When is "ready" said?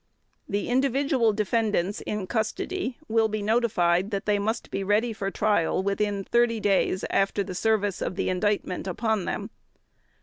4.83-5.13